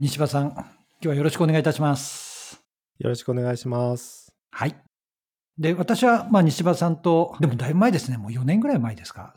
[0.00, 0.64] 西場さん、今
[1.00, 2.62] 日はよろしくお願いいたします。
[3.00, 4.32] よろしくお願いします。
[4.52, 4.76] はい。
[5.58, 8.16] で、私は、まあ、西場さんと、でもだいぶ前ですね。
[8.16, 9.34] もう4年ぐらい前ですか。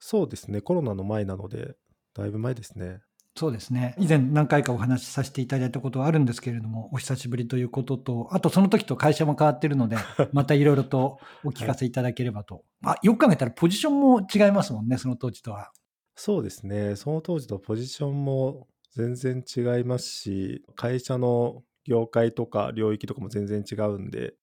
[0.00, 1.76] そうですね、コロナの前なので、
[2.12, 3.02] だいぶ前ですね。
[3.36, 3.94] そうですね。
[3.98, 9.96] 以前何回かお話しさせていただいたことはあるんですけれども、お久しぶりということと、あとその時と会社も変わってるので、
[10.34, 12.64] またいろいろとお聞かせいただければと。
[12.82, 15.70] あ、よく考えたらポジションも違いますもんね、その当時とは。
[16.16, 24.34] そうですね、その当時とポジションも全然違いますし、会社の業界とか領域とかも全然違うんで、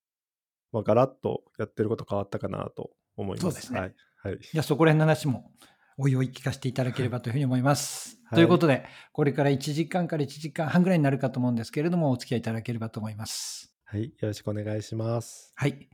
[0.71, 3.41] まあ、ガラッとやってること変わったかなと思います。
[3.41, 3.93] そうですねはい。
[4.23, 5.51] はい、じゃあそこら辺の話も
[5.97, 8.15] おいおい聞かせていただければというふうに思います。
[8.29, 13.73] はいということで、これから1時間から1時間半ぐらいになるかと思うんですけれども、お付き合いいただければと思います。
[13.85, 15.53] はい、よろしくお願いします。
[15.55, 15.87] はい。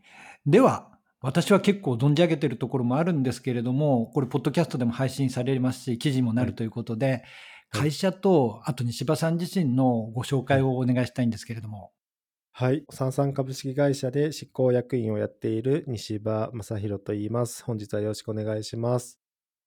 [0.47, 7.23] では、私は結構存じ上げているところもあるんですけれども、これ、ポッドキャストでも配信されますし、記事にもなるということで、はい
[7.73, 11.91] 会社と、あと西場さん自身のご紹介をお願いしたいんですけれども。
[12.51, 17.63] はい、三三株式会社で執行役員をやっている西場正弘と言います。
[17.63, 19.19] 本日はよろしくお願いします。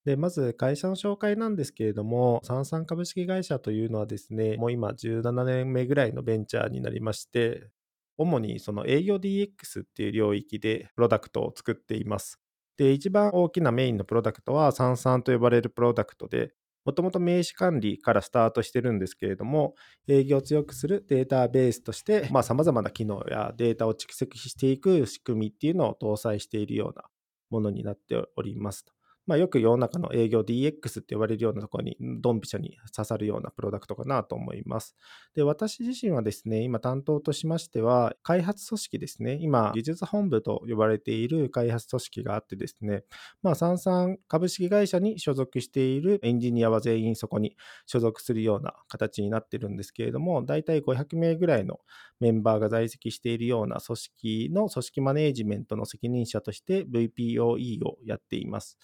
[0.05, 7.71] で、まず会社の紹介なんですけれども、三三株式会社というのはですね、もう今17年目ぐらいのベンチャーになりまして、
[8.19, 12.39] 主にその営業 DX っていう領域でプロダクトを作っています。
[12.77, 16.55] で、一番大きなメインのプロダクトは三三と呼ばれるプロダクトで、
[16.87, 19.75] もともと名刺管理からスタートしてるんですけれども、
[20.09, 27.05] 営業を強くするデータベースとして、まあ、様々な機能やデータを蓄積していく仕組みっていうのを搭載しているような
[27.51, 28.96] ものになっておりますと。
[29.27, 34.97] まあ、よく世の中の営業 DX って呼ばれるようなところにドンピシャに刺さるようなプロダクトかなと思います。
[35.35, 43.03] で、私自身はですね、今担当としましては、開発組織ですね、今、技術本部と呼ばれている開発組織があってですね、
[43.43, 51.81] まあ、三々株式会社に所属しているエンジニアは全員そこに所属するような形になってるんですけれども、大体500名ぐらいの
[52.21, 58.79] メンバーが在籍しているような組織の組織マネージメントの責任者として VPOE をやっています。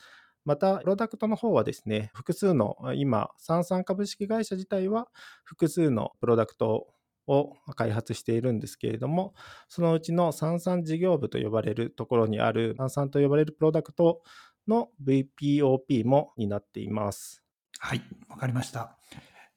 [0.45, 5.09] また、プロダクトの方はですね、複数の、今、三々株式会社自体は
[5.45, 6.89] 複数のプロダクト
[7.27, 9.35] を開発しているんですけれども、
[9.69, 14.23] そのうちの三々事業部と呼ばれるところにある、三々と呼ばれるプロダクト
[14.67, 17.43] の VPOP も担っています。
[17.79, 18.97] はい、わかりました。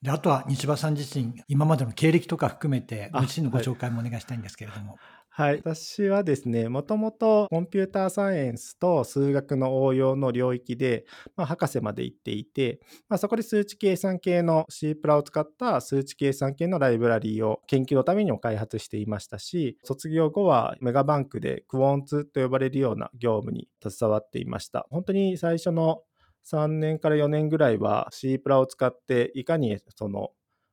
[0.01, 4.93] で、あとは西場さん自身、今までの経歴とか含めて、ごあ自身のごはい紹介もお願いしたいんですけれども。
[4.93, 4.99] はい。
[5.37, 12.79] 私はですね、もともとコンピューターサイエンスと数学の応用の領域で、まあ、博士まで行っていて、
[13.09, 24.87] まあ、そこで数値計算系の C プラを使った数値計算系のライブラリーを研究のためにも開発していましたし、卒業後はメガバンクでクォンツと呼ばれるような業務に携わっていました。
[24.89, 26.03] 本当に最初の
[26.49, 30.29] 3年から4年ぐらいは C プラを使っていかにその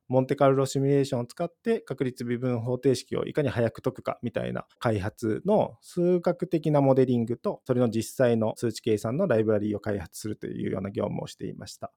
[0.08, 11.92] モンテカルロシミュレーションを使って確率微分方程式をいかに早く解くかみたいな開発の数学的なモデリングとそれの実際の数値計算のライブラリーを開発するというような業務をしていました。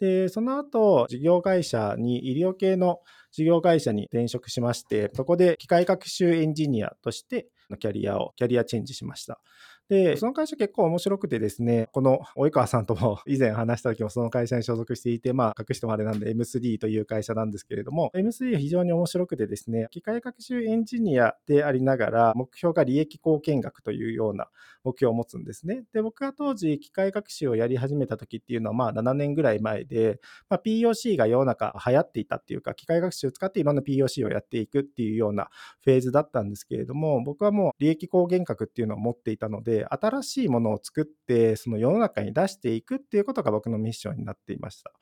[0.00, 3.00] で、その後、事業会社に、医療系の
[3.30, 9.40] 事業会社に転職しまして、そこで機械学習エンジニアとしてのキャリアを、キャリアチェンジしました。
[9.88, 24.48] で、その会社結構面白くてですね、この及川さんとも 以前話した時もその会社に所属していて、まあ隠してもあれなんで M3 という会社なんですけれども、M3 は非常に面白くてですね、機械学習エンジニアでありながら、目標が利益貢献額というような
[24.84, 25.84] 目標を持つんですね。
[25.92, 35.50] で、僕が当時機械学習をやり始めた時っていうのはまあ7年ぐらい前で、まあ、POC が世の中流行っていたっていうか、機械学習を使っていろんな POC をやっていくっていうような
[35.82, 44.92] フェーズだったんですけれども、僕はもう利益貢献額っていうのを持っていたので、新しいものを作って、その世の中に出していくっていうことが僕のミッションになっていました。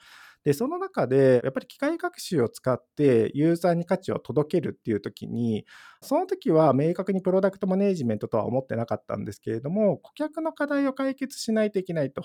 [0.44, 5.64] で、その中で、やっぱり機械学習を使ってユーザーに価値を届けるっていう時に、
[6.00, 12.24] その時は明確にプロダクトマネージメントとは思ってなかったんですけれども、顧客の課題を解決しないといけないと。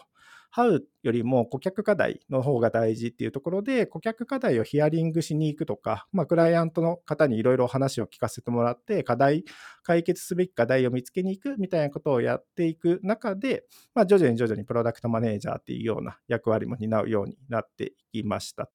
[0.55, 9.43] How よりも顧客課題の方が大事っていうところで、顧客課題をヒアリングしに行くとか、まあ、クライアントの方にいろいろ話を聞かせてもらって、課題、
[9.83, 18.69] 解決すべき課題を見つけに行くみたいなことをやっていく中で、まあ、徐々に徐々にプロダクトマネージャーっていうような役割も担うようになっていきました。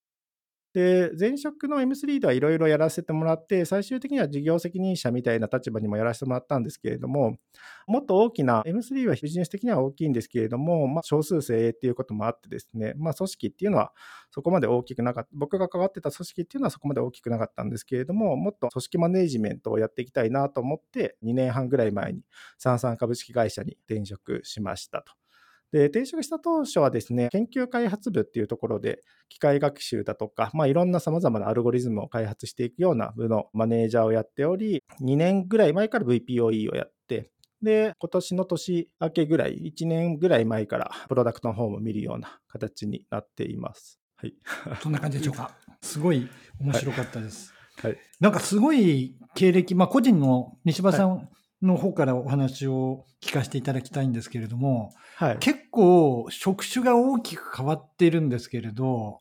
[0.74, 7.36] で、前職の M3 ではいろいろやらせてもらって、最終的には事業責任者みたいな立場にもやらせてもらったんですけれども、
[7.86, 13.92] もっと大きな、M3 はビジネス的には大きいんですけれども、まあ、少数精鋭っていうこともあってですね、まあ、組織っていうのは
[14.30, 22.22] そこまで大きくなかった、僕が関わってた組織っていうのはそこまで大きくなかったんですけれども、もっと組織マネジメントをやっていきたいなと思って、2年半ぐらい前に
[22.56, 25.21] 三々株式会社に転職しましたと。
[25.72, 37.30] で、転職した当初はですね、研究開発部っていうところで、機械学習だとか、まあ、いろんな様々なアルゴリズムを開発していくような部のマネージャーをやっており、2年ぐらい前から VPOE をやって、
[37.62, 43.98] で、今年の年明けぐらい、1年ぐらい前からプロダクトの方も見るような形になっています。
[44.16, 44.34] はい。
[44.82, 45.56] そんな感じでしょうか？
[45.80, 46.28] すごい
[46.60, 47.52] 面白かったです。
[47.80, 47.96] はい。
[48.20, 51.28] なんかすごい経歴、まあ個人の西場さん
[51.62, 54.90] の方からお話を聞かせていただきたいんですけれども、
[55.22, 59.20] はい、結構職種が大きく変わっているんですけれど、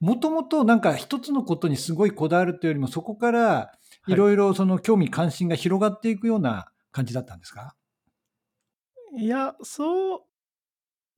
[0.00, 3.72] もともとなんか一つのことにすごいこだわるというよりも、そこから
[4.06, 7.74] いろいろその興味関心が広がっていくような感じだったんですか？
[9.18, 10.22] いや、そう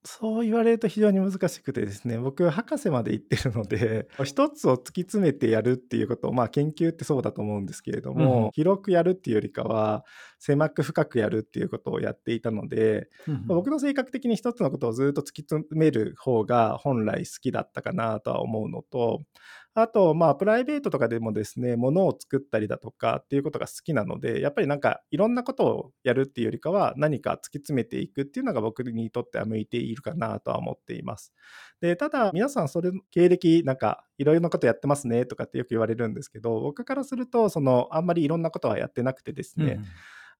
[0.06, 10.04] そう言われると非常に難しくてですね、僕、博士まで行ってるので、一つを突き詰めてやるっていうことを、まあ、研究ってそうだと思うんですけれども、うん、広くやるっていうよりかは、
[10.38, 19.22] 狭く深くやるっていうことをやっていたので、うん、僕の性格的に一つのことをずっと突き詰める方が本来好きだったかなとは思うのと、
[19.78, 31.34] あと、まあ、プライベートとかでもですね、ものを作ったりだとかっていうことが好きなので、やっぱりなんかいろんなことをやるっていうよりかは、何か突き詰めていくっていうのが僕にとっては向いているかなとは思っています。
[31.82, 39.84] で、ただ、皆さん、それ、経歴、なんか、いろいろなことやってますねとかってよく言われるんですけど、僕からすると、その、あんまりいろんなことはやってなくてですね、うん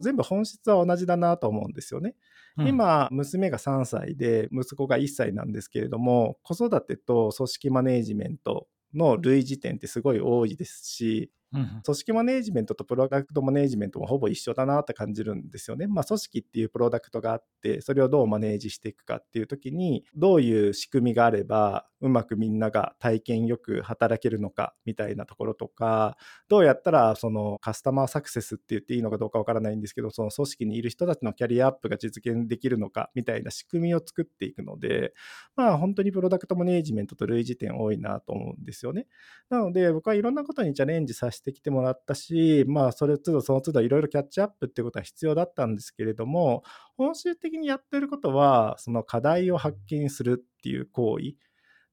[0.00, 2.14] 全部本質は同じだなと思うんですよね。
[2.58, 15.86] うん、今、娘が3歳で、息子が1歳なんですけれども、子育てと組織マネージメントの類似点ってすごい多いですし、うん、組織マネジメントとプロダクトマネジメントもほぼ一緒だなって感じるんですよね。
[15.86, 26.16] まあ、組織っていうプロダクトがあって、それをどうマネージしていくかっていう時に、どういう仕組みがあれば、うまくみんなが体験よく働けるのかみたいなところとか、
[26.48, 35.14] どうやったらそのカスタマーサクセスって言っていいのかどうかわからないんですけど、その組織にいる人たちのキャリアアップが実現できるのかみたいな仕組みを作っていくので、
[35.54, 39.06] まあ本当にプロダクトマネージメントと類似点多いなと思うんですよね。
[39.48, 46.62] なので僕はいろんなことにチャレンジさせしてきてもらったし、まあそれ都度その都度いろいろキャッチアップってことは必要だったんですけれども、
[46.96, 51.34] 本質的にやってることは、その課題を発見するっていう行為、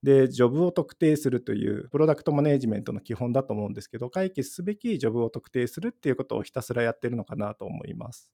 [0.03, 8.29] で、ジョブを特定するという、プロダクトマネジメントの基本だと思うんですけど、解決すべきジョブを特定するっていうことをひたすらやってるのかなと思います。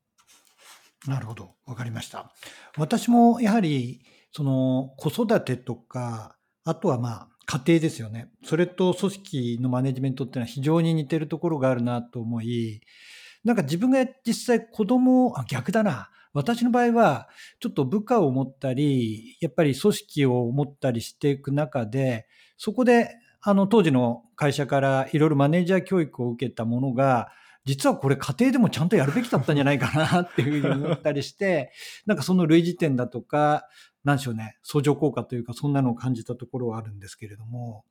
[1.07, 1.51] なるほど。
[1.65, 2.33] わかりました。
[2.75, 4.01] 私もやはり、
[4.31, 8.30] その子育てとか、あとはまあ、家庭ですよね。
[8.44, 12.81] それと組織のマネジメントっていうのは非常に似てるところがあるなと思い、
[13.44, 16.12] なんか自分が実際子供、あ、逆だな。
[16.34, 17.28] 私の場合は、
[17.60, 27.30] ちょっと部下を持ったり、やっぱり組織を持ったりしていく中で、そこで、あの、当時の会社からいろいろマネージャー教育を受けたものが、
[27.69, 31.71] 実はこれ家庭でもちゃんとやるべきだったんじゃないかなっていうふうに思ったりして、
[32.07, 33.68] なんかその類似点だとか、
[34.04, 37.86] なんでしょうね、相乗効果というか、そんなのを感じたところはあるんですけれども、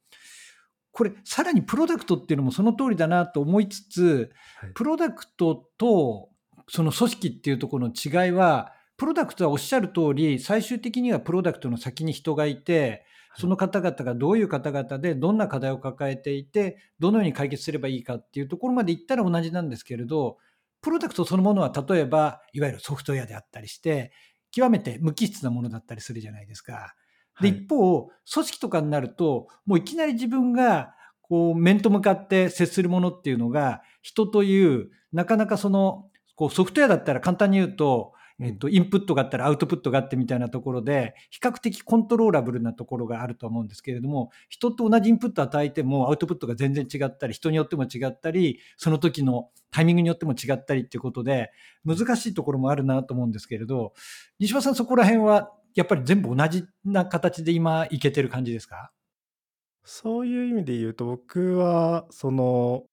[0.90, 4.32] これ、さらにプロダクトっていうのもその通りだなと思いつつ、
[4.74, 6.30] プロダクトと
[6.66, 13.04] その組織っていうところの違いは、プロダクトはおっしゃる通り、最終的にはプロダクトの先に人がいて、
[13.36, 20.38] その方々がどういう方々でどんな課題を抱えていて、どのように解決すればいいかっていうところまでいったら同じなんですけれど、
[20.80, 24.12] プロダクトそのものは例えば、いわゆるソフトウェアであったりして、
[24.50, 26.94] 極めて無機質なものだったりするじゃないですか。
[27.40, 28.12] で、一方、組
[28.46, 51.50] 織とかになると、もういきなり自分がこう面と向かって接するものっていうのが、人という、なかなかそのこうソフトウェアだったら簡単に言うと、えっと、インプットがあったらアウトプットがあってみたいなところで、比較的コントローラブルなところがあると思うんですけれども、人と同じインプットを与えてもアウトプットが全然違ったり、人によっても違ったり、その時のタイミングによっても違ったりっていうことで、
[51.84, 53.92] 難しいところもあるなと思うんですけれど、
[54.38, 58.92] 西島さんそこら辺はやっぱり全部同じな形で今いけてる感じですか？
[59.84, 62.84] そういう意味で言うと、僕は、その、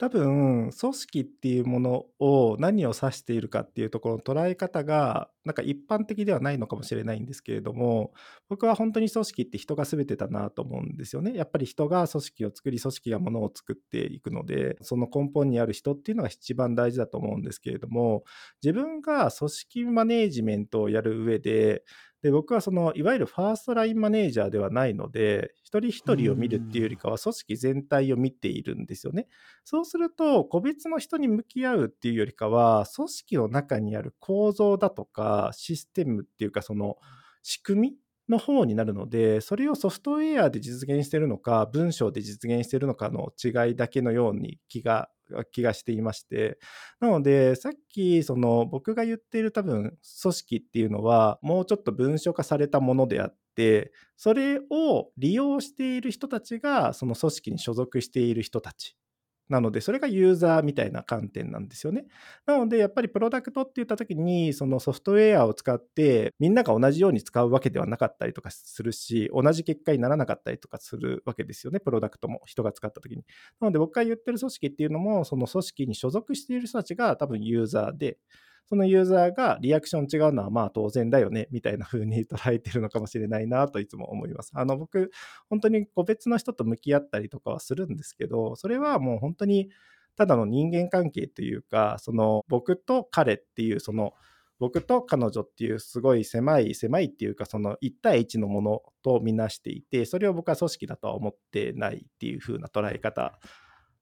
[0.00, 8.14] 多分、組織っていうものを何を指しているかっていうところの捉え方が、なんか一般的ではないのかもしれないんですけれども、
[8.48, 11.34] 僕は本当に組織って人が全てだなと思うんですよね。
[11.34, 18.24] やっぱり人が組織を作り、組織がものを作っていくので、その根本にある人っていうのが一番大事だと思うんですけれども、
[18.62, 21.84] 自分が組織マネージメントをやる上で、
[22.22, 29.26] で、僕はその、いわゆるファーストラインマネージャーではないので、一人一人を見るっていうよりかは、組織全体を見ているんですよね。
[29.64, 36.98] そうすると、個別の人に向き合うっていうよりかは、組織の中にある構造だとか、システムっていうか、その、
[37.42, 37.96] 仕組み
[38.30, 45.10] の方になるので、それをソフトウェアで実現しているのか、文章で実現しているのかの違いだけのように気が
[45.52, 46.58] 気がしていまして、
[47.00, 58.96] なので、さっき、その僕が言っている多分、組織っていうのは、もうちょっと文書化されたものであって、それを利用している人たちが、その組織に所属している人たち。
[59.50, 62.06] なので、それがユーザーみたいな観点なんですよね。
[62.46, 73.24] なので、やっぱりプロダクトって言った時に、そのソフトウェアを使って、みんなが同じように使うわけではなかったりとかするし、同じ結果にならなかったりとかするわけですよね、プロダクトも人が使った時に。
[73.60, 78.18] なので、僕が言ってる組織っていうのも、その組織に所属している人たちが多分ユーザーで、
[78.70, 84.52] そのユーザーがリアクション違うのはまあ当然だよねみたいな風に捉えてるのかもしれないなといつも思います。
[84.54, 85.10] あの僕、
[85.48, 89.70] 本当に個別の人と向き合ったりとかはするんですけど、それはもう本当に
[90.14, 94.14] ただの人間関係というか、その僕と彼っていうその
[94.60, 103.40] 僕と彼女っていうすごい狭い狭いっていうかその1対1のものとみなしていてそれを僕は組織だとは思ってないっていう風な捉え方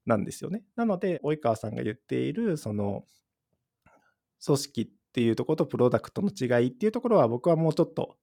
[0.05, 0.61] なんですよね。
[0.75, 3.03] なので及川さんが言っているその
[4.45, 8.17] 組織っていうところとプロダクトの違いっていうところは僕はもうちょっと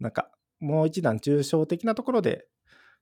[0.00, 2.46] なんかもう一段抽象的なところで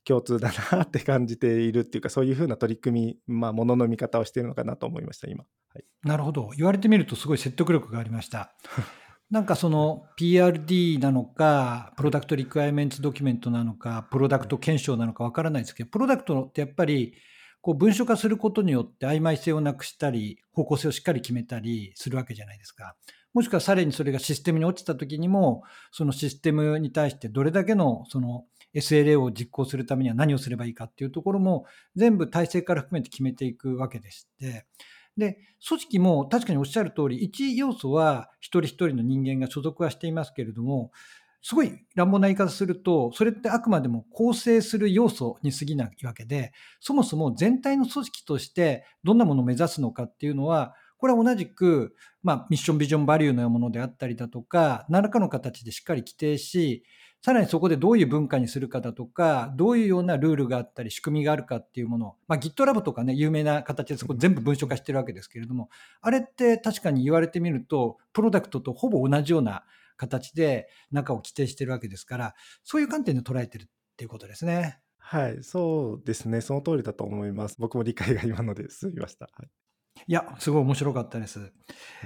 [0.05, 6.51] 共通だなって感じているっていうかそういうふうな取り組み、まあ、ものの見方をしているのかなと思いました今、はい、なるほど。
[6.57, 8.55] 言われてみるとすごい説得力がありました。
[9.31, 17.15] なんかその PRD なのかプロダクトリクエアメンツドキュメントなのかプロダクト検証なのかわからないですけどプロダクトってやっぱり
[17.63, 22.97] こう文書化することによって曖昧性をなくしたり、方向性をしっかり決めたりするわけじゃないですか。
[23.35, 25.63] もしくはさらにそれがシステムに落ちた時にも、
[25.93, 34.67] そのシステムに対してどれだけのその SLA を実行するためには何をすればいいかっていうところも全部体制から含めて決めていくわけでして、
[35.17, 40.93] で、組織も確かにおっしゃる通り、一要素は一人一人の人間が所属はしていますけれども、
[41.43, 56.85] すごい乱暴な言い方すると、それってあくまでも構成する要素に過ぎないわけで、そもそも全体の組織としてどんなものを目指すのかっていうのは、これは同じく、まあ、ミッション、ビジョン、バリューのようなものであったりだとか、何らかの形でしっかり規定し、
[57.23, 65.71] さらにそこでどういう文化にするかだとか、どういうようなルールがあったり、仕組みがあるかっていうもの、まあ、GitLab とかね、有名な形でそこ全部文書化してるわけですけれども、
[66.03, 69.65] あれって確かに言われてみると、プロダクトとほぼ同じような
[70.01, 73.67] 形で中を規定してるわけですから、そういう観点で捉えてるっ
[73.99, 74.81] ていうことですね。
[74.97, 76.41] はい、そうですね。
[76.41, 77.57] その通りだと思います。
[77.59, 79.27] 僕も理解が今ので済みました。
[79.27, 79.49] はい、
[80.07, 81.53] いや、すごい面白かったです。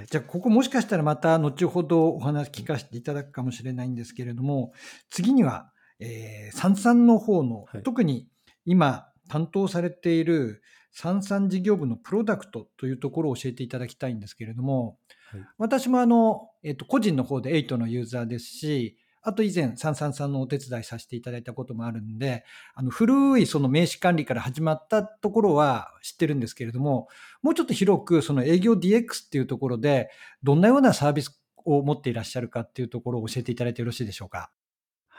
[0.09, 4.73] じゃあ、ここもしかしたらまた後ほどお話聞かせていただくかもしれないんですけれども、
[5.09, 8.27] 次には、えー、三々の方の、はい、特に
[8.65, 10.61] 今担当されている
[10.91, 14.97] 三々事業部のプロダクトというところを教えていただきたいんですけれども、
[15.31, 22.43] はい、私もあの、えっと、個人の方で8のユーザーですし、あと以前、333のお手伝いさせていただいたこともあるんで、
[22.73, 27.07] あの古いその名刺管理から始まったところは知ってるんですけれども、
[27.43, 30.09] もうちょっと広くその営業 DX っていうところで、
[30.43, 34.49] どんなようなサービスを持っていらっしゃるかっていうところを教えていただいてよろしいでしょうか？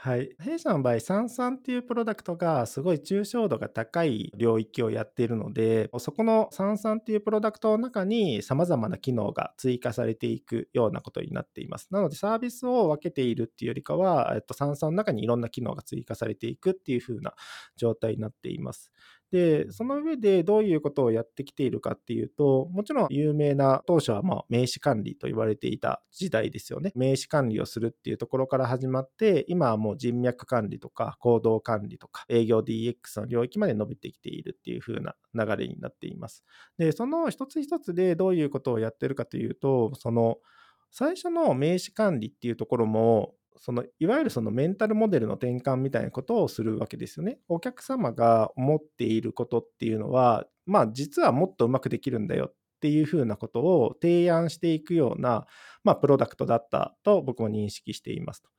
[0.07, 0.35] はい。
[0.39, 11.87] 弊社の場合、サンサンっていうプロダクトがすごい抽象度が高い領域をやっているので、そこのサンサンっていうプロダクトの中に様々な機能が追加されていくようなことになっています。
[11.91, 17.33] なので、サービスを分けているっていうよりかは、えっと、サンサンの中にいろんな機能が追加されていくっていう風な
[17.75, 18.91] 状態になっています。
[19.31, 26.91] で、その上でどういうことをやってきているかっていうと、もちろん有名な当初はまあ名刺管理と言われていた時代ですよね。
[26.95, 36.45] 名刺管理をするっていうところから始まって、今はもう人脈管理とか行動管理とか営業 DX の領域まで伸びてきているっていう風な流れになっています。
[36.77, 40.37] で、その一つ一つでどういうことをやってるかというと、その
[40.91, 47.39] 最初の名刺管理っていうところもそのいわゆるそのメンタルモデルの転換みたいなことをするわけですよね。
[47.47, 55.45] お客様が思っていることっていうのは、まあ実はもっとうまくできるんだよっていうふうなことを提案していくような、
[55.83, 58.49] まあ、プロダクトだったと僕も認識していますと。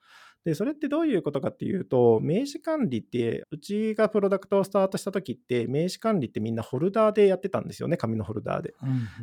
[0.49, 8.73] で、それってどういうことかっていうと、名刺管理って、うちがプロダクトをスタートした時って、名刺管理ってみんなホルダーでやってたんですよね、紙のホルダーで。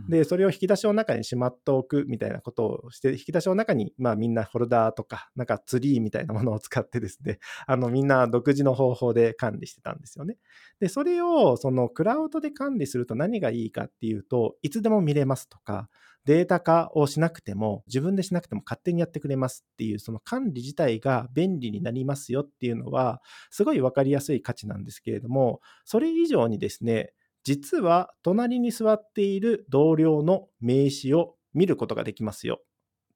[0.07, 10.37] で、それを引き出しの中にしまっておくみたいなことをして、引き出しの中に、まあみんなホルダーとか、なんかツリーみたいなものを使ってですね、 あのみんな独自の方法で管理してたんですよね。
[10.79, 15.89] で、それをそのクラウドで管理すると何がいいかっていうと、いつでも見れますとか、
[16.25, 27.13] データ化をしなくても、自分でしなくても勝手にやってくれますっていう、その管理自体が便利になりますよっていうのは、すごい分かりやすい価値なんですけれども、それ以上にですね、
[27.43, 32.61] 実は隣に座っている同僚の名刺を見ることができますよ。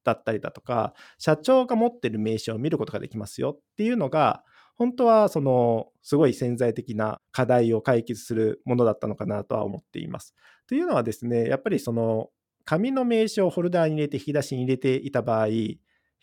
[0.03, 4.43] だったりだとか、社長が持ってる名刺を見ることができますよっていうのが、
[4.75, 10.33] 本当はそのすごい潜在的な課題を解決するものだったのかなとは思っています。
[10.67, 12.29] というのはですね、やっぱりその
[12.69, 15.79] 紙の名刺をフォルダーに入れて引き出しに入れていた場合、引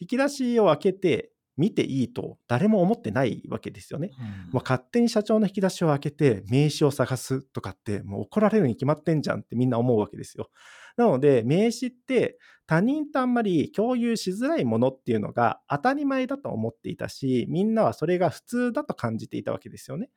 [0.06, 4.10] き出しを開けて見ていいと誰も思ってないわけですよね。
[4.16, 10.48] うん、もう勝手に社長の引き出しを開けて名刺を探すとかってもう怒られるに決まってんじゃんってみんな思うわけですよ。
[10.96, 12.38] なので名刺って
[12.68, 20.10] 他人とあんまり共有しづらいものっていうのが当たり前だと思っていたしみんなはそれが普通だと感じていたわけですよね。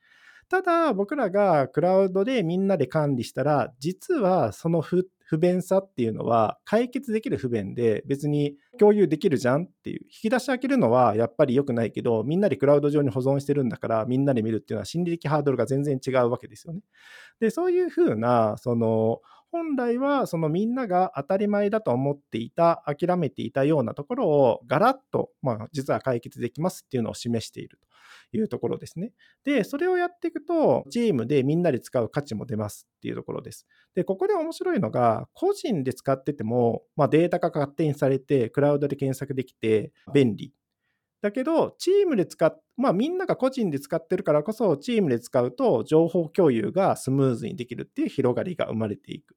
[0.47, 4.81] ただ僕らがクラウドでみんなで管理したら実はその
[5.29, 16.81] 不便さっていうのは解決できる不便で別に共有できるじゃんっていう引き出し開けるのはやっぱり良くないけどみんなでクラウド上に保存してるんだからみんなで見るっていうのは心理的ハードルが全然違うわけですよね。
[17.39, 19.21] でそういうふうなその
[19.51, 27.87] 本来はそのみんなが当たり前だと思っていた、諦めていたようなところをガラッと、まあ、実は解決できますっていうのを示していると
[28.31, 29.11] いうところですね。
[29.43, 33.65] で、それをやっていくと、チームでみんなで使う価値も出ますっていうところです。
[33.95, 40.53] で、ここで面白いのが、個人で使ってても、まあ、データが勝手にされて、クラウドで検索できて便利。
[41.21, 49.35] だけど、チームで使っ、まあみんなが個人で使ってるからこそ、チームで使うと情報共有がスムーズにできるっていう広がりが生まれていく。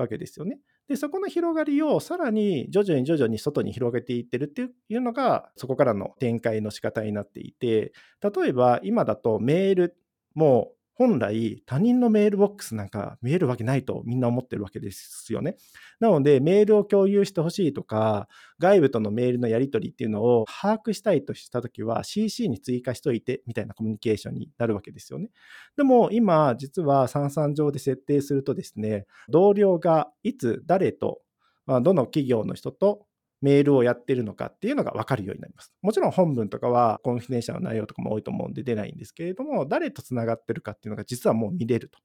[0.00, 0.58] わけですよね。
[0.88, 9.96] で、そこの広がりをさらに徐々に徐々に外に広げていってるっていうのが、そこからの展開の仕方になっていて、例えば今だとメール
[10.34, 15.56] も本来他人のメールボックスなんか見えるわけないとみんな思ってるわけですよね。
[15.98, 18.28] なのでメールを共有してほしいとか
[18.58, 25.30] 外部とのメールのやり取りっていうのを把握したいとしたときは CC に追加しといてみたいなコミュニケーションになるわけですよね。
[25.74, 31.22] でも今実は三々上で設定するとですね同僚がいつ誰と
[31.66, 33.06] どの企業の人と
[33.40, 35.72] メールをやってるのかっていうのが分かるようになります。
[35.82, 41.98] もちろん本文とかは confidential な内容とかも多いと思うんで出ないんですけれども、誰とつながってるかっていうのが実はもう見れると。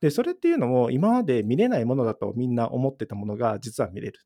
[0.00, 4.20] で、それっていうのも今まで見れないものだとみんな思ってたものが実は見れる。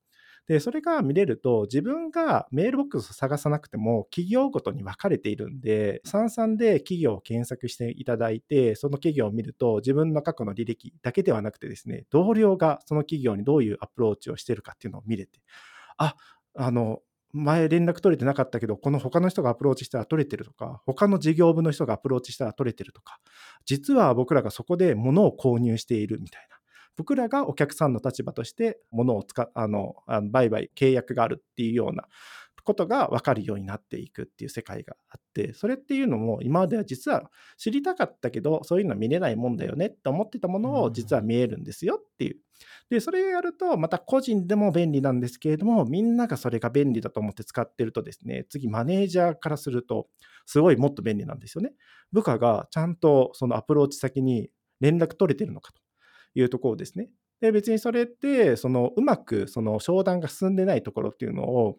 [0.46, 15.40] で、それが見れると自分がメールボックスを探さなくても企業ごとに分かれているんで、 Sansanで企業を検索していただいて、その企業を見ると自分の過去の履歴だけではなくてですね、同僚がその企業にどういうアプローチをしてるかっていうのを見れて、
[15.98, 16.16] あ、
[16.56, 17.00] あの、
[17.32, 23.18] 前連絡取れてなかったけど、この他の人がアプローチしたら取れてるとか、他の事業部の人がアプローチしたら取れてるとか、
[23.64, 26.54] 実は僕らがそこで物を購入しているみたいな。
[26.96, 29.96] 僕らがお客さんの立場として物を使あの
[30.30, 32.04] 売買契約があるっていうような
[32.64, 42.36] ことが分かるようになっていくっていう世界があってそれっていうのも今までは実は知りたかったけどそういうのは見れないもんだよねって思ってたものを実は見えるんですよっていう。
[42.90, 50.08] でそれをやるとまた個人でも便利なんですけれどもみんながそれが便利だと思って使ってるとですね次マネージャーからすると
[50.46, 51.72] すごいもっと便利なんですよね。
[52.12, 55.80] 部下がちゃんとそのアプローチ先に連絡取れてるのかと
[56.34, 57.08] いうところですね。
[57.40, 61.78] で別にそれってそのうまくその商談が進んでないところっていうのを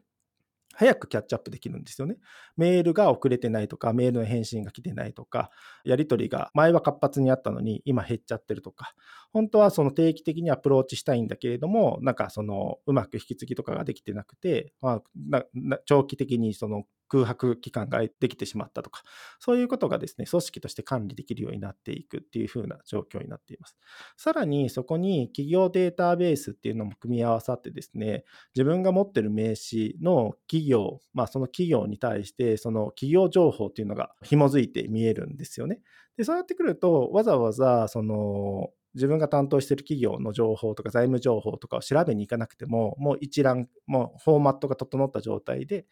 [0.76, 2.18] 早くキャッチアップできるんですよね。
[2.58, 5.50] メールが遅れてないとか、メールの返信が来てないとか、
[5.84, 8.94] やり取りが前は活発にあったのに今減っちゃってるとか、
[9.32, 15.02] 本当はその定期的にアプローチしたいんだけれども、なんかそのうまく引き継ぎとかができてなくて、ま
[15.34, 15.44] あ、
[15.86, 19.04] 長期的にその空白期間ができてしまったとか、
[19.40, 23.78] そういうことがですね、組織として管理できるようになっていくっていう風な状況になっています。
[24.18, 28.24] さらにそこに企業データベースっていうのも組み合わさってですね、
[28.56, 35.82] 自分が持ってる名刺の企業、まあその企業に対してその企業情報っていうのが紐づいて見えるんですよね。
[36.18, 45.86] で、そうやってくると、わざわざその自分が担当している企業の情報とか財務情報とかを調べに行かなくても、もう一覧、もうフォーマットが整った状態で、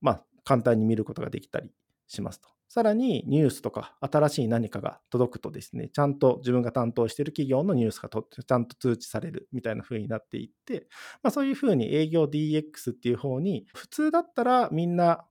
[0.00, 1.70] まあ、簡単に見ることができたり
[2.06, 2.48] しますと。
[2.68, 10.88] さらにニュースとか新しい何かが届くとですね、ちゃんと自分が担当している企業のニュースがとちゃんと通知されるみたいな風になっていって、
[11.22, 15.24] まあ、そういう風に営業 DX っていう方に普通だったらみんな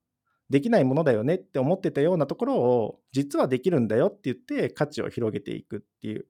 [0.49, 6.27] できないものだよねって思ってたようなところを実はできるんだよって言って価値を広げていくっていう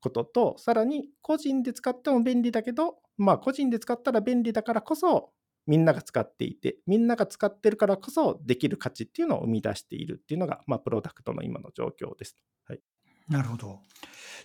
[0.00, 5.30] こととさらに個人で使っても便利だけどまあ個人で使ったら便利だからこそ
[5.66, 12.36] みんなが使っていて、みんなが使ってるからこそできる価値っていうのを生み出しているっていうのが、まあ、プロダクトの今の状況です。
[12.68, 12.80] はい、
[13.28, 13.80] なるほど。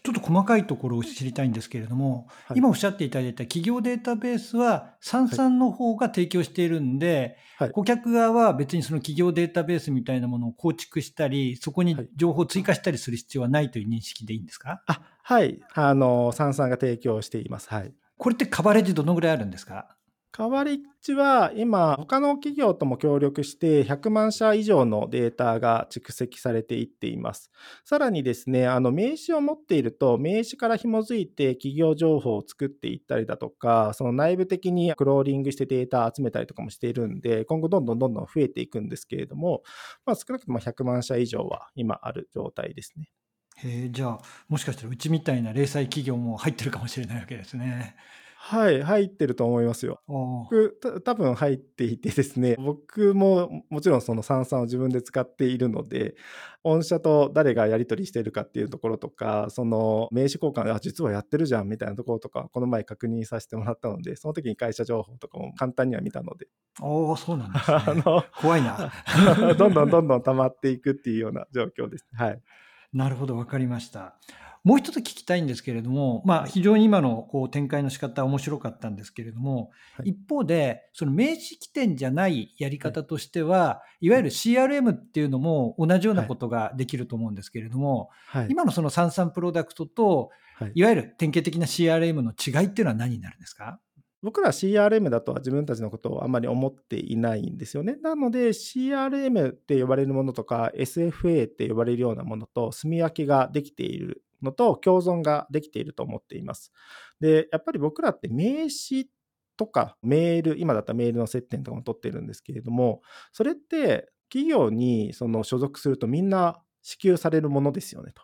[0.04, 15.62] ちょっと細かいところを知りたいんですけれども、はい、今おっしゃっていただいた企業データベースは、サンサンの方が提供しているんで、はい、顧客側は別にその企業データベースみたいなものを構築したり、そこに情報を追加したりする必要はないという認識でいいんですか、あはい。
[15.76, 17.70] あの、サンサンが提供しています。
[17.70, 17.94] はい。
[18.18, 19.96] これってカバレッジどのぐらいあるんですか？
[20.34, 27.52] カバレッジは今、他の企業とも協力して100万社以上のデータが蓄積されていっています。
[27.84, 39.63] さらにですね、あの名刺を持っていると、名刺から紐づいて企業情報を作っていったりだとか、その内部的にクローリングしてデータ集めたりとかもしているんで、今後どんどんどんどん増えていくんですけれども、
[40.06, 43.12] まあ、少なくとも100万社以上は今ある状態ですね。
[43.58, 47.96] へえ、じゃあ、もしかしたらうちみたいな零細企業も入ってるかもしれないわけですね。
[48.44, 50.02] はい、入ってると思いますよ。
[50.08, 56.16] 僕、た多分入っていてですね、 僕ももちろんその三々を自分で使っているので、
[56.64, 66.48] 御社と誰がやり取りしているかっていうところとか、その名刺交換、あ、実はやってるじゃんみたいなところとか、この前確認させてもらったので、その時に会社情報とかも簡単には見たので。
[66.82, 67.78] ああ、そうなんですね。
[67.86, 68.92] あの怖いな。
[69.56, 72.08] どんどんどんどん溜まっていくっていうような状況です。
[72.14, 72.42] はい。
[72.92, 74.16] なるほど、わかりました。
[74.63, 90.30] もう一つ聞きたいんですけれども、まあ、非常に今のこう展開の仕方は面白かったんですけれども、はい、一方で、その名刺起点じゃないやり方としては、はい、いわゆる CRM っていうのも同じようなことができると思うんですけれども、はい、今のその三々プロダクトと、
[90.76, 90.84] い。
[90.84, 93.80] わゆる典型的な CRM の違いっていうのは何になるんですか？
[94.21, 97.95] 僕ら CRM だとは自分たちのことをあまり思っていないんですよね。
[98.04, 106.72] なので CRM って呼ばれるものとか SFA って呼ばれるようなものと住み分けができているのと共存ができていると思っています。
[107.20, 109.08] で、やっぱり僕らって名刺
[109.58, 113.02] とかメール、今だったらメールの接点とかも取ってるんですけれども、
[113.32, 118.24] それって企業にその所属するとみんな支給されるものですよねと。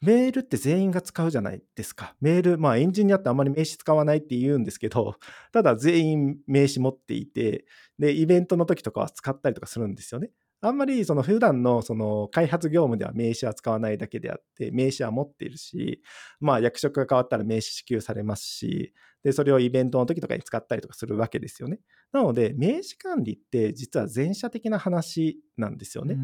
[0.00, 2.14] メールって全員が使うじゃないですか。
[2.20, 5.16] メール、まあエンジニアってあんまり名刺使わないって言うんですけど、
[5.52, 7.64] ただ全員名刺持っていて、
[7.98, 10.30] で、イベントの時とかは使ったりとかするんですよね。
[10.66, 16.02] あんまりその普段のその開発業務では名刺は使わないだけであって、名刺は持っているし、
[16.40, 18.92] まあ役職が変わったら名刺支給されますし、
[19.26, 21.80] で、それをイベントの時とかに使ったりとかするわけですよね。
[22.12, 26.16] なので、名刺管理って実は全社的な話なんですよね。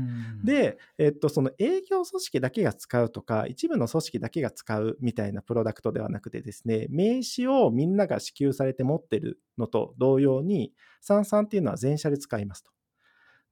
[0.45, 12.71] で、えっと、その営業組織だけが使うとか、一部の組織だけが使うみたいなプロダクトではなくてですね、名刺をみんなが支給されて持ってるのと同様に、三々っていうのは全社で使いますと。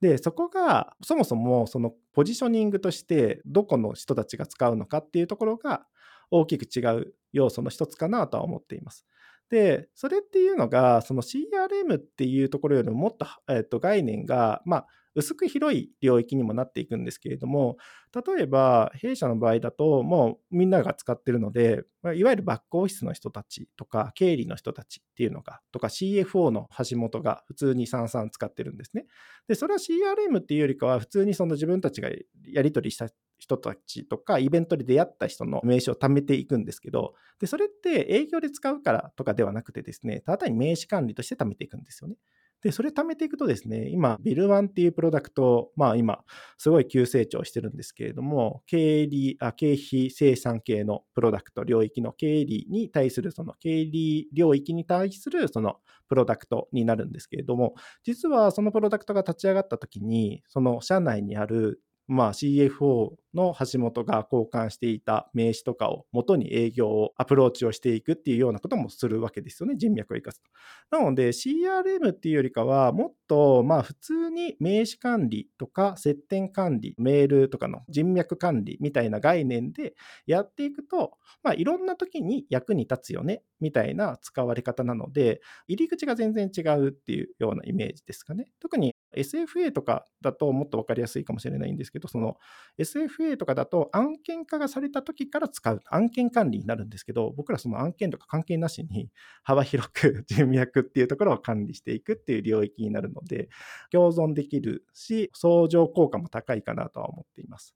[0.01, 5.87] で、そこが、そもそもそのポジショニングとして、どこの人たちが使うのかっていうところが、
[6.31, 9.05] 大きく違う要素の一つかなとは思っています。
[9.51, 17.77] で、それっていうのが、その CRM っていうところよりももっと,、えー、と概念が、まあ、薄く広い領域にもなっていくんですけれども、
[18.15, 21.83] 例えば弊社の場合だと、もうみんなが使ってるので、
[22.15, 29.07] いわゆるバックオフィスの人たちとか、経理の人たちっていうのが、とか CFO の橋本が普通にさんさん使ってるんですね。
[29.49, 32.09] で、それは CRM っていうよりかは、普通にその自分たちが
[32.45, 42.17] やり取りした人たちとか、イベントで出会った人の名刺を貯めていくんですけど、で、それって営業で使うからとかではなくてですね、ただ単に名刺管理として貯めていくんですよね。
[42.63, 46.25] で、それ貯めていくとですね、今、ビルワンっていうプロダクト、まあ今、
[46.59, 55.77] すごい急成長してるんですけれども、経理、あ経費生産系のプロダクト領域の経理に対する、その経理領域に対するその
[56.09, 70.51] プロダクトになるんですけれども、実はそのプロダクトが立ち上がった時に、その社内にあるまあ、CFO の橋本が交換していた名刺とかを元に営業をアプローチをしていくっていうようなこともするわけですよね、人脈を生かすと。
[70.99, 79.95] なので CRM っていうよりかは、もっとまあ普通に名刺管理とか接点管理、メールとかの人脈管理みたいな概念で
[80.27, 88.51] やっていくと、まあ、いろんな時に役に立つよねみたいな使われ方なので、入り口が全然違うっていうようなイメージですかね。
[88.61, 92.37] 特に SFA とかだともっと分かりやすいかもしれないんですけど、その
[92.79, 99.11] SFA とかだと案件化がされた時から使う、案件管理になるんですけど、僕らその案件とか関係なしに
[99.43, 103.49] 幅広く 人脈っていうところを管理していくっていう領域になるので、
[103.91, 107.75] 共存できるし、相乗効果も高いかなとは思っています。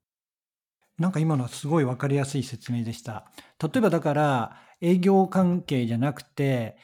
[0.97, 3.31] なんか今のはすごい分かりやすい説明でした。
[3.61, 6.77] 例えばだから営業関係じゃなくて、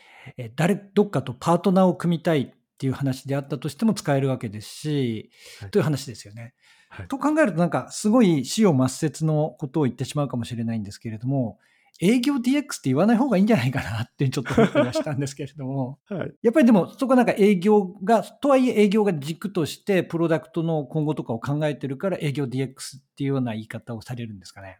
[0.55, 6.53] 誰、どっかとパートナーを組みたいっていう話であったとしても使えるわけですし、はい、という話ですよね。
[6.91, 11.57] はい、と考えるとなんかすごい死を抹殺のことを言ってしまうかもしれないんですけれども、
[12.01, 24.79] 営業 DX って言わない方がいいんじゃないかなってちょっと思ってましたんですけれども、はい、やっぱりでもそこはなんか営業が、とはいえ営業が軸としてプロダクトの今後とかを考えてるから営業 DX っていうような言い方をされるんですかね。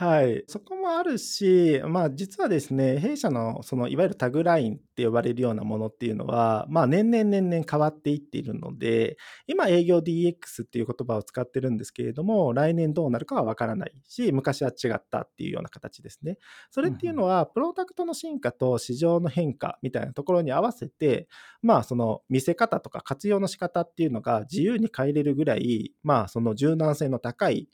[0.00, 16.38] はい、そこもあるし、まあ、実はですね、弊社のそのいわゆるタグラインって呼ばれるようなものっていうのは、まあ、年々年々変わっていっているので、今営業 DX っていう言葉を使ってるんですけれども、来年どうなるかはわからないし、昔は違ったっていうような形ですね。
[16.70, 21.28] それっていうのは、プロダクトの進化と市場の変化みたいなところに合わせて、
[21.60, 27.68] まあ、その見せ方とか活用の仕方っていうのが自由に変えれるぐらい、まあ、その柔軟性の高い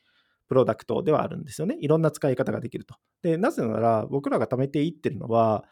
[0.48, 1.76] プロダクトではあるんですよね。
[1.80, 2.96] いろんな使い方ができると。
[3.22, 5.64] で、なぜなら僕らが貯めていってるのは、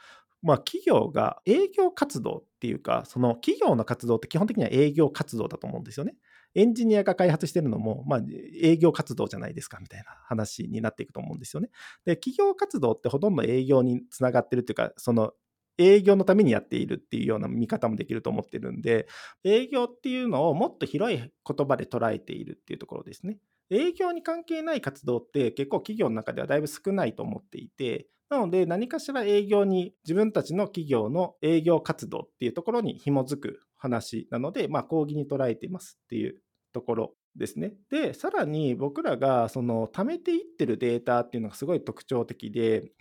[0.42, 6.16] まあ、企業が営業活動っていうか、その企業の活動って基本的には営業活動だと思うんですよね。
[6.54, 8.20] エンジニアが開発してるのも、まあ、
[8.62, 11.70] 営業活動じゃないですかみたいな話になっていくと思うんですよね。
[12.04, 15.32] で、企業活動ってほとんど営業につながってるっていうか、その
[15.78, 19.08] 営業のためにやっているっていうような見方もできると思ってるんで、
[19.44, 21.30] 営業っていうのをもっと広い言
[21.66, 23.38] 葉で捉えているっていうところですね。
[23.70, 36.40] 営業に関係ない活動って結構企業の中ではだいぶ少ないと思っていて、なので何かしら営業に自分たちの企業の営業活動っていうところに紐づく話なので、まあ、講義に捉えていますっていう
[36.72, 37.74] ところですね。
[37.90, 42.92] で、さらに僕らがその貯めていってるデータっていうのがすごい特徴的で、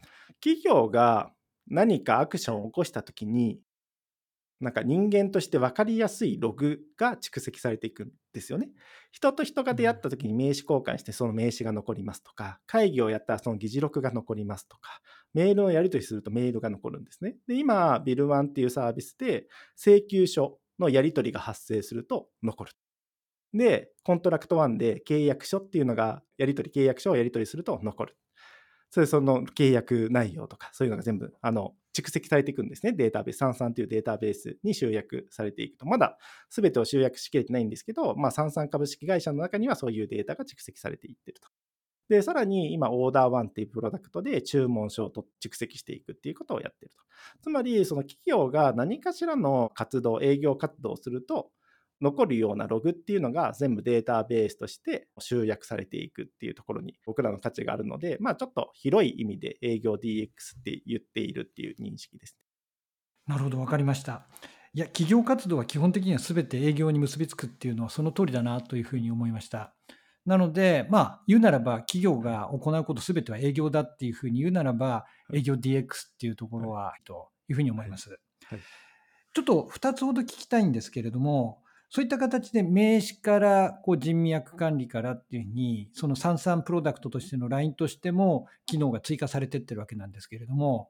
[0.42, 1.32] 企業が
[1.68, 3.60] 何かアクションを起こしたときに、
[4.64, 8.70] なんか人間として分かりやすいログが蓄積されていくんですよね。
[9.12, 15.02] 人と人が出会った時に名刺交換してその名刺が残りますとか、会議をやったらその議事録が残りますとか、
[15.34, 17.36] メールをやり取りするとメールが残るんですね。
[17.48, 22.72] で、今、 Bill One っていうサービスで請求書のやり取りが発生すると残る。
[23.54, 28.18] で、 Contract One で契約書っていうのがやり取り、契約書をやり取りすると残る。
[28.90, 32.94] それその契約内容とか、そういうのが全部、あの、蓄積されていくんですね。
[32.94, 35.86] データベース、 Sansanというデータベースに集約されていくと。
[35.86, 36.18] まだ
[36.50, 41.50] 全てを集約しきれてないんですけど、まあ、三々株式会社の中にはそういうデータが蓄積されていってると。
[42.10, 45.12] で、さらに今、オーダー1っていうプロダクトで注文書を
[45.44, 46.98] 蓄積していくっていうことをやってると。
[47.42, 51.52] つまり、その企業が何かしらの活動、営業活動をすると、
[52.04, 62.38] 残るようなログっていうのが全部データベースとして集約されていくっていうところに僕らの価値があるので、まあ、ちょっと広い意味で営業 DX って言っているっていう認識です、
[63.26, 64.28] なるほど、分かりました。
[64.76, 69.74] いや、企業活動は基本的には全て営業に結びつくっていうのはその通りだなというふうに思いました。
[70.26, 75.88] なので、まあ、言うならば、企業が行うこと全ては営業だっていうふうに言うならば、営業 DX っ
[76.20, 78.10] ていうところは、というふうに思います。
[78.10, 78.60] はいはい、
[79.34, 81.63] ちょっと2つほど聞きたいんですけれども、
[81.96, 90.90] そういった形で名刺からこう人脈管理からっていうふうに、その三々プロダクトとしての LINE としても機能が追加されてってるわけなんですけれども、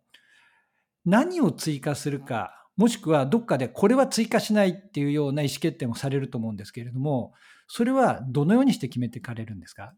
[1.03, 7.33] 何を追加するか、もしくはどっかでこれは追加しないっていうような意思決定もされると思うんですけれども、
[7.67, 9.93] それはどのようにして決めていかれるんですか？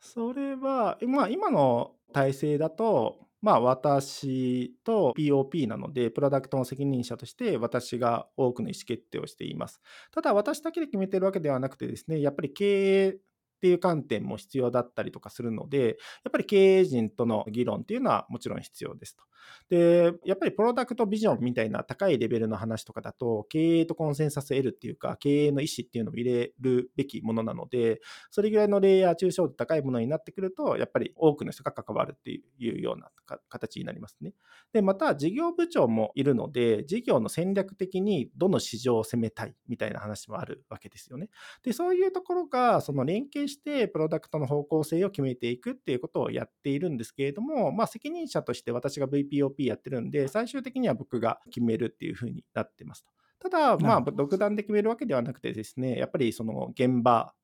[0.00, 9.80] それは、まあ、今の体制だと、まあ、私と POP なので、プロダクトの責任者として私が多くの意思決定をしています。
[10.12, 13.18] ただ、私だけで決めてるわけではなくてですね、やっぱり経営
[13.62, 15.86] っていう観点も必要だったりとかするので、
[16.24, 19.22] やっぱり経営陣との議論っていうのはもちろん必要ですと。
[19.68, 33.10] で、やっぱりプロダクトビジョンみたいな高いレベルの話とかだと、経営とコンセンサス得るっていうか、経営の意思っていうのを入れるべきものなので、それぐらいのレイヤー、抽象度高いものになってくると、やっぱり多くの人が関わるっていうような
[33.48, 34.34] 形になりますね。
[34.72, 41.28] で、また、事業部長もいるので、事業の戦略的にどの市場を攻めたいみたいな話もあるわけですよね。
[41.62, 53.12] で、そういうところが、その連携して、プロダクトの方向性を決めていくっていうことをやっているんですけれども、まあ、責任者として私が VPOP POP やってるんで、最終的には僕が決めるっていう風になってますと。
[53.38, 57.34] ただ、まあ、独断で決めるわけではなくてですね、やっぱりその現場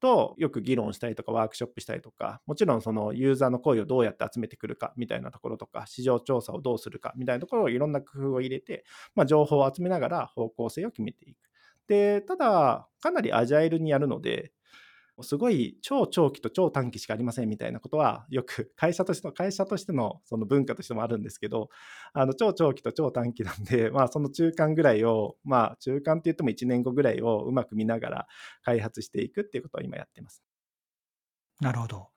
[0.00, 11.38] とよく議論したりとか、ワークショップしたりとか、もちろんそのユーザーの声をどうやって集めてくるかみたいなところとか、市場調査をどうするかみたいなところをいろんな工夫を入れて、まあ、情報を集めながら方向性を決めていく。
[11.86, 14.52] で、ただ、かなりアジャイルにやるので、
[15.20, 21.68] すごい超長期と超短期しかありませんみたいなことはよく会社としての会社としてのその文化としてもあるんですけど
[22.14, 28.26] あの超長期と超短期なんで、 まあ、その中間ぐらいをまあ中間って言っても1年後ぐらいをうまく見ながら
[28.62, 30.42] 開発していくっていうことを今やってます。
[31.60, 32.11] なるほど。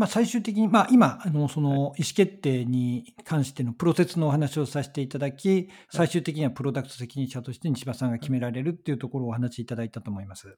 [0.00, 10.56] まあ、最終的に、まあ、今、あのその意思決定に関してのプロセスのお話をさせていただき、最終的にはプロダクト責任者として西場さんが決められるっていうところをお話しいただいたと思います。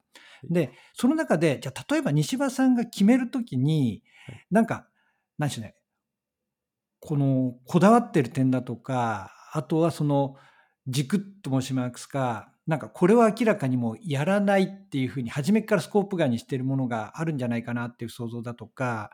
[0.48, 4.04] で、その中で、じゃあ、例えば西場さんが決めるときに、
[4.52, 4.86] なんか、
[5.38, 5.74] 何でしょうね、
[7.00, 10.36] このこだわってる点だとか、あとはその
[10.86, 19.10] 軸と申しますか、なんかこれは明らかにもうやらないっていうふうに初めからスコープ外にしてるものがあるんじゃないかなっていう想像だとか、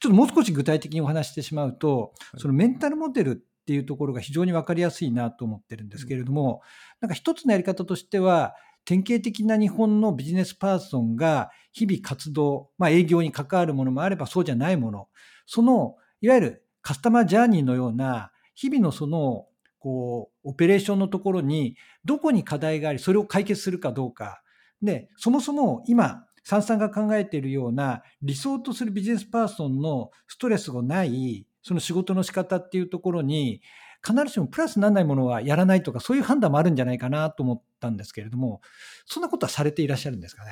[0.00, 3.34] ちょっともう少し具体的にお話してしまうと、そのメンタルモデルっ
[3.66, 6.62] ていうところが非常に分かりやすいなと思ってるんですけれども、
[7.02, 8.54] なんか一つのやり方としては、
[8.86, 15.08] 典型的な日本のビジネスパーソンが日々活動、まあ、営業に関わるものもあればそうじゃないもの、
[15.44, 19.48] そのいわゆるカスタマージャーニーのような日々のその
[19.86, 24.42] こうオペレーションのところにどこに課題がありそれを解決するかどうか。
[24.82, 33.62] でそもそも今サンさんが考えているような理想とするビジネスパーソンのストレスがないその仕事の仕方っていうところに
[34.04, 38.62] 必ずしもプラスにならないものはやらないとかそういう判断もあるんじゃないかなと思ったんですけれども
[39.04, 40.50] そんなことはされていらっしゃるんですかね？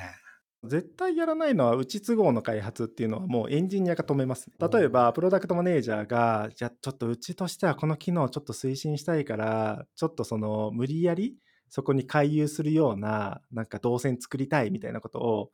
[0.65, 4.67] 絶対やらないのは、うち都合の開発っていうのはもうエンジニアが止めます、ね。
[4.71, 11.37] 例えば、プロダクトマネージャーが、じゃあちょっとうちとしてはこの機能をちょっと推進したいから、ちょっとその無理やり
[11.69, 15.51] そこに回遊するような、なんか動線作りたいみたいなことを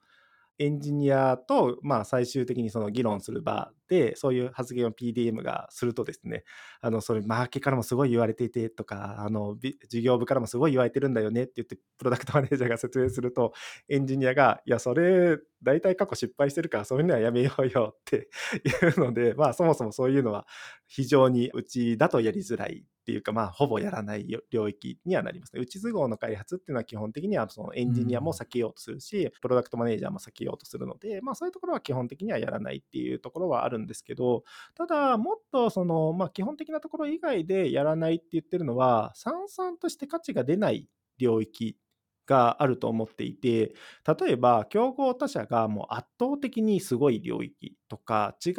[0.60, 3.81] エンジニアと、まあ、最終的にその議論する場で、
[4.16, 6.44] そういう発言を PDM がするとですね、
[6.80, 9.58] あの、それ、マーケからもすごい言われていてとか、あの、
[9.90, 13.54] 事業部からもすごい言われてるんだよねって言って、プロダクトマネージャーが説明すると、
[13.90, 18.30] エンジニアが、いや、それ、大体過去失敗してるから、そういうのはやめようよって
[18.66, 20.48] いうので、まあ、そもそもそういうのは
[20.88, 25.62] 非常にうちだとやりづらいっていうか、まあ、ほぼやらない領域にはなりますね。
[25.62, 34.44] 内都合の開発っていうのは基本的にはそのエンジニアも避けようとするし、うん、プロダクトマネージャーも避けようとするので、まあ、そういうところは基本的にはやらないっていうところはあるんんですけど、
[34.76, 41.78] ただ、もっとその、まあ、基本的なところ以外でやらないって言ってるのは、さんさんとして価値が出ない領域
[42.26, 43.74] があると思っていて、
[44.20, 48.52] 例えば競合他社がもう圧倒的にすごい領域とか違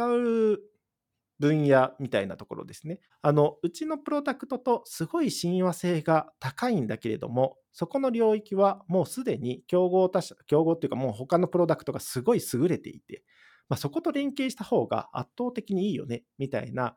[0.54, 0.58] う
[1.38, 3.00] 分野みたいなところですね。
[3.20, 13.24] あの、うちのプロダクトとすごい親和性が高いんだけれども、そこの領域はもうすでに競合他社、競合っていうかもう他のプロダクトがすごい優れていて、
[13.72, 16.94] まあ、そこと連携した方が圧倒的にいいよね、みたいな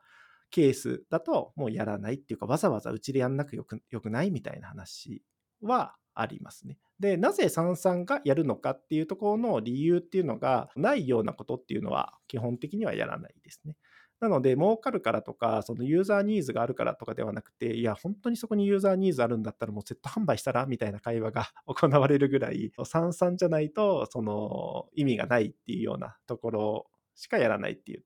[0.50, 5.22] ケースだともうやらないっていうか、わざわざうちでやんなくよくよくないみたいな話
[5.62, 6.76] はありますね。
[7.00, 13.74] で、なぜ三々がやるのかっていうところの理由っていうのがないようなことっていうのは基本的にはやらないですね。
[14.20, 28.04] なので、儲かるからとか、そのユーザーニーズがあるからとかではなくて、いや、本当にそこにユーザーニーズあるんだったら、もうセット販売したらみたいな会話が 行われるぐらい、三々じゃないと、その意味がないっていうようなところしかやらないっていう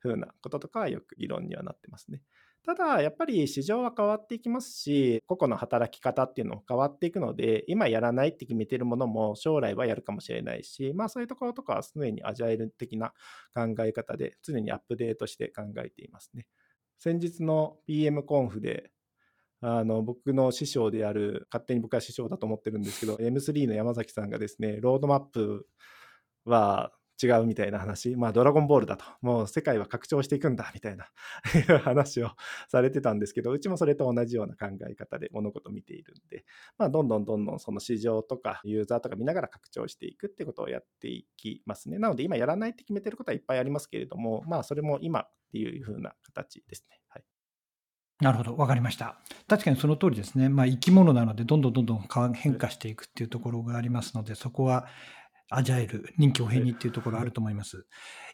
[0.00, 2.22] 風なこととかはよく議論にはなってますね。
[2.68, 13.14] ただ、やっぱり市場は変わっていきますし、個々の働き方っていうのも変わっていくので、今やらないって決めてるものも将来はやるかもしれないし、まあそういうところとかは常にアジャイル的な
[13.54, 16.46] 考え方で常にアップデートして考えていますね。
[16.98, 18.90] 先日の PM コンフで、
[19.62, 25.66] あの僕の師匠である、勝手に僕は師匠だと思ってるんですけど、M3 の山崎さんがですね、ロードマップ
[26.44, 31.08] は違うみたいな話、まあ、ドラゴンボールだと、もう世界は拡張していくんだみたいな
[31.82, 32.30] 話を
[32.68, 36.44] されてたんですけど、うちもそれと同じような考え方で物事を見ているんで、
[36.78, 41.98] まあ、どんどんどんどんその市場とかユーザーとか見ながら拡張していくってことをやっていきますね。
[41.98, 47.00] なので、今やらないって決めてることはいっぱいありますけれども、まあ、それも今っていう風な形ですね。
[47.08, 47.24] はい
[48.20, 49.16] なるほど、わかりました。
[49.46, 50.48] 確かにその通りですね。
[50.48, 54.88] まあ、生き物なので、どんどんどんどん変化していくっていうところがありますので、そこは
[55.50, 57.86] アジャイル、臨機応変にっていうところあると思います。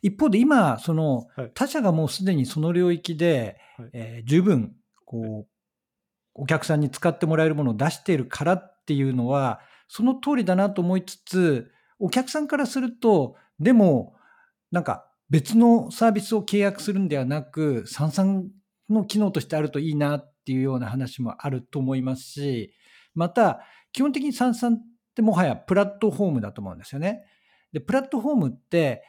[0.03, 3.59] 一方で今、その他社がもうすでにその領域で、
[3.93, 4.75] えー、十分、
[5.05, 5.49] こう、
[6.35, 14.17] お客さんに使ってもらえるものを出しているからっていうのは、その通りだなと思いつつ、お客さんからすると、でも、
[14.73, 18.43] なんか別のサービスを契約するんではなく、三々
[18.91, 22.75] の機能としてあるといいなっていうような話もあると思いますし、
[23.15, 23.61] また、
[23.93, 24.79] 基本的に三々
[25.15, 27.25] でもはやプラットフォームだと思うんですよね。
[27.73, 29.03] で、プラットフォームって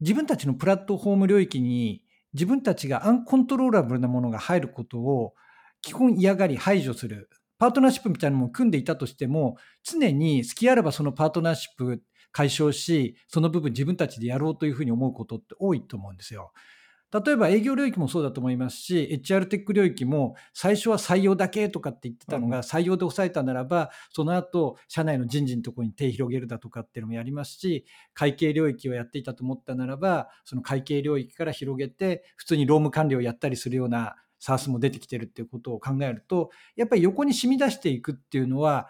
[0.00, 5.34] 自分たちのプラットフォーム領域に自分たちがアンコントローラブルなものが入ることを
[5.80, 7.28] 基本嫌がり排除する。
[7.58, 12.02] パートナーシップみたいなのも組んでいたとしても、常に好きあればそのパートナーシップ
[12.32, 16.52] 解消し、その部分自分たちでやろうというふうに思うことって多いと思うんですよ。
[17.12, 38.88] 例えば営業領域もそうだと思いますし、HR テック領域も最初は採用だけとかって言ってたのが、採用で抑えたならば、その後、社内の人事のところに手を広げるだとかっていうのもやりますし、会計領域をやっていたと思ったならば、その会計領域から広げて、普通に労務管理をやったりするような SARS も出てきてるっていうことを考えると、やっぱり横に染み出していくっていうのは、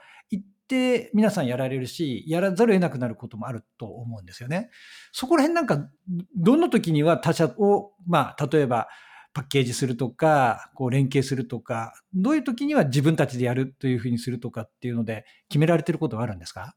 [0.63, 4.71] って皆さんやられるし、やらざるを得なくなることもあると思うんですよね。
[5.13, 5.89] そこら辺なんか、
[6.37, 8.89] どの時には他者を、まあ、例えば、
[9.35, 16.75] パッケージするとか、こう連携するとか、どういう時には自分たちでやるというふうにするとかっていうので、決められてることはあるんですか？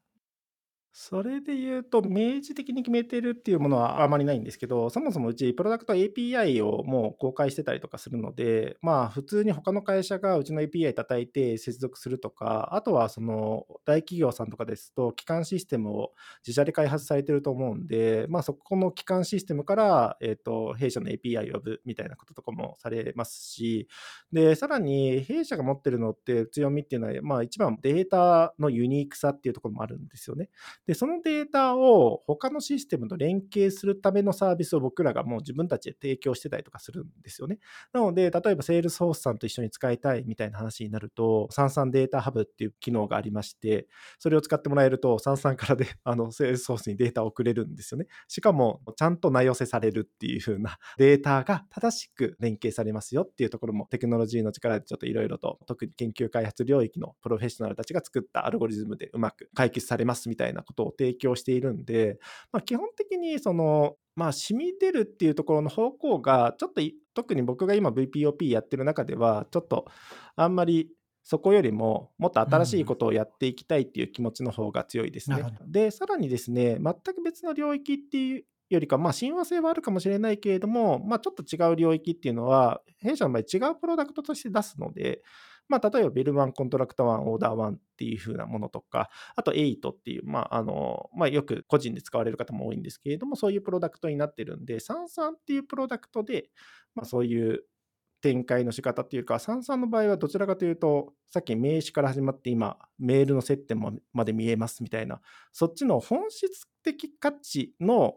[0.97, 16.13] それで言うと、明示的に決めてるっていうものはあまりないんですけど、そもそもうちプロダクト API をもう公開してたりとかするので、まあ普通に他の会社がうちの API 叩いて接続するとか、あとはその大企業さんとかですと、基幹システムを
[16.47, 23.89] 自社で開発されてると思うんで、まあそこの基幹システムから、えっ、と、弊社の API を呼ぶみたいなこととかもされますし、
[24.31, 30.47] で、さらに弊社が持ってるのって強みっていうのは、まあ一番データのユニークさっていうところもあるんですよね。
[30.87, 37.59] で、そのデータを他のシステムと連携するためのサービスを僕らがもう自分たちで提供してたりとかするんですよね。
[37.91, 43.87] なので、例えばセールスフォースさんと一緒に使いたいみたいな話になると、 Sansan Data Hub っていう機能がありまして、
[44.19, 48.07] それを使ってもらえると、 Sansanからで、 あの、セールスフォースにデータを送れるんですよね。
[48.27, 62.19] しかも、ちゃんと名寄せされるっていう風な データが正しく連携されますよっていうところもテクノロジーの力でちょっといろいろと、特に研究開発領域のプロフェッショナルたちが作ったアルゴリズムでうまく解決されますみたいなことを提提供しているんで、
[62.51, 66.81] まあ、基本的にその、まあ、染み出るっていうところの方向が、ちょっと
[67.13, 69.85] 特に僕が今 VPOP やってる中では、ちょっと
[70.35, 70.89] あんまり
[71.23, 75.43] そこよりももっと新しいことをやっていきたいっていう気持ちの方が強いですね。
[75.61, 85.21] うん、で、さらにですね、全く別の領域っていうよりか、まあ、親和性はあるかもしれないけれども、まあ、ちょっと違う領域っていうのは、弊社の場合違うプロダクトとして出すので、
[85.67, 96.49] まあ、例えばビル1、コントラクター1、オーダー1っていう風なものとか、あと8っていう、まあ、あの、まあ、よく個人で使われる方も多いんですけれども、そういうプロダクトになってるんで、33っていうプロダクトで、
[96.93, 97.63] まあ、そういう
[98.21, 103.79] 展開の仕方っていうか、33の場合はどちらかというと、さっき名詞から始まって今、メールの接点
[104.13, 108.15] まで見えますみたいな、そっちの本質的価値の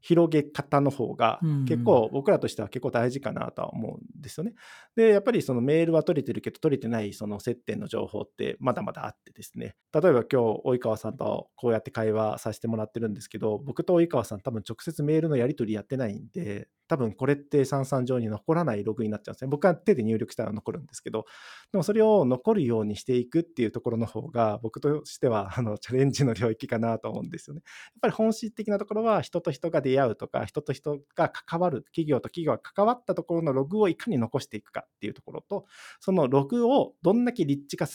[0.00, 4.54] 広げ方の方が結構僕らとしては結構大事かなとは思うんですよね。
[4.96, 19.48] でやっぱりそのメールは取れてるけど取れてないその接点の情報ってまだまだあってですね例えば今日及川さんとこうやって会話させてもらってるんですけど僕と及川さん多分直接メールのやり取りやってないんで多分これって三々上に残らないログになっちゃうんですね。
[19.48, 21.26] 僕は手で入力したら残るんですけど、
[21.70, 27.62] でもそれを残るようにしていくっていうところの方が、僕としてはあのチャレンジの領域かなと思うんですよね。
[27.64, 35.66] やっぱり本質的なところは人と人が出会うとか、人と人が関わる、企業と企業が関わったところのログをいかに残していくかっていうところと、
[36.00, 37.86] そのログをどんだけ立地化、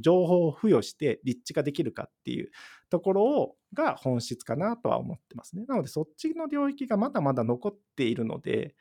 [0.00, 2.50] 情報を付与して立地化できるかっていう
[2.88, 5.64] ところをが本質かなとは思ってますね。
[5.66, 8.74] なのでそっちの領域がまだまだ残っているので、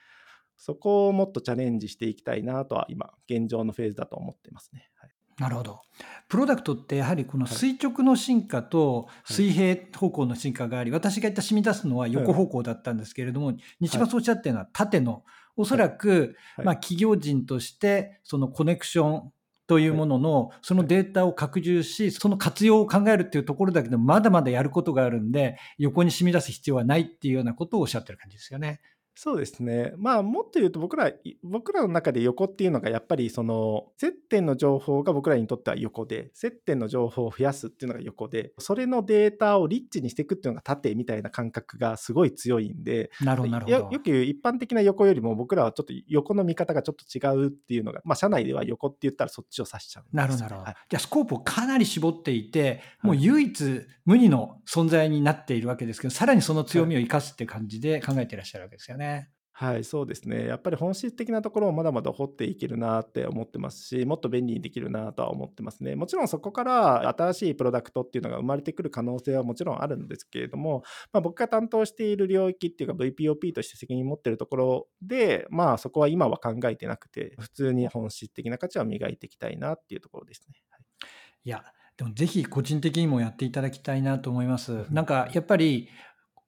[0.57, 4.89] そこをもっとチャレンジしていきたいなとは今、現状のフェーズだと思ってますね。
[4.95, 5.81] はい、なるほど。
[6.27, 15.23] プロダクトってやはりこの垂直の進化と水平方向の進化があり、はい、私が言った染み出すのは横方向だったんですけれども、はい、日馬そうおっしゃってるのは縦の、
[15.55, 19.31] おそらく、まあ企業人としてそのコネクション
[19.69, 28.81] というものの、そのデータを拡充し、その活用を考えるっていうところだけど、まだまだやることがあるんで、横に染み出す必要はないっていうようなことをおっしゃってる感じですよね。
[29.21, 29.91] そうですね。
[29.97, 31.11] まあ、もっと言うと僕ら、
[31.43, 50.65] 僕らの中で横っていうのがやっぱりその接点の情報が僕らにとっては横で、接点の情報を増やすっていうのが横で、それのデータをリッチにしていくっていうのが縦みたいな感覚がすごい強いんで、なるほどなるほどよく言う一般的な横よりも僕らはちょっと横の見方がちょっと違うっていうのが、まあ、社内では横って言ったらそっちを指しちゃう、なるほどなるほど。
[50.67, 59.08] はい、じゃあスコープをかなり絞っていて、もう唯一無二の存在になっているわけですけど、さらにその強みを生かすって感じで考えていらっしゃるわけですよね。
[59.59, 60.45] はい、そうですね。
[60.47, 65.97] やっぱり本質的なところをまだまだ掘っていけるなって思ってますし、もっと便利にできるなとは思ってますね。
[65.97, 80.63] もちろんそこから新しいプロダクトっていうのが生まれてくる可能性はもちろんあるんですけれども、まあ、僕が担当している領域っていうか VPOP として責任持ってるところで、まあそこは今は考えてなくて、普通に本質的な価値は磨いていきたいなっていうところですね。
[80.69, 80.81] はい、
[81.43, 81.65] いや、
[81.97, 84.85] でもぜひ個人的にもやっていただきたいなと思います。
[84.89, 85.89] なんかやっぱり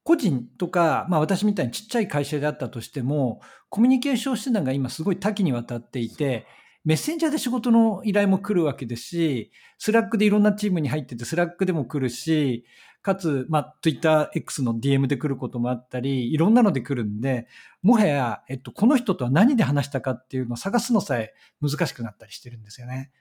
[0.03, 6.45] 個人とか、まあ私みたいにちっちゃい会社であったとしても、コミュニケーション手段が今すごい多岐にわたっていて、
[6.83, 12.65] メッセンジャーで仕事の依頼も来るわけですし、スラックでいろんなチームに入ってて、スラックでも来るし、
[13.03, 17.47] かつ、まあ、 Twitter X の DM で来ることもあったり、いろんなので来るんで、
[17.81, 23.11] もはや、えっと、この人とは何で話したかっていうのを探すのさえ難しくなったりしてるんですよね。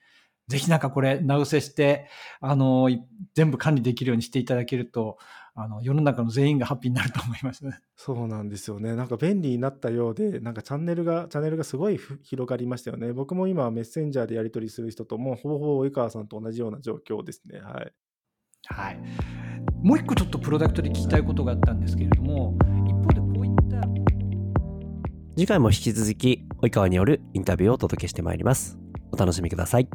[0.48, 2.08] ぜひなんかこれ、直せして、
[2.40, 2.90] あの、
[3.34, 5.18] 全部管理できるようにしていただけると、
[5.54, 8.94] あの世の中の全員がハッピーになると思います、ね、そうなんですよね。
[8.94, 13.12] なんか便利になったようで、なんかチャンネルが、チャンネルがすごい広がりましたよね。
[13.12, 17.60] 僕も今はメッセンジャーでやり取りする人と、もうほぼほぼ及川さんと同じような状況ですね。
[17.60, 17.92] はい。
[18.66, 19.00] はい。
[19.82, 23.80] もう一個ちょっとプロダクトで聞きたいことがあったんですけれども、一方でこういった
[25.36, 28.78] 次回も引き続き及川によるインタビューをお届けしてまいります
[29.12, 29.88] お楽しみください